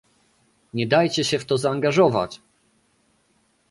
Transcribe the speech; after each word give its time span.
Nie 0.73 0.87
dajcie 0.87 1.23
się 1.23 1.39
w 1.39 1.45
to 1.45 1.57
zaangażować! 1.57 2.41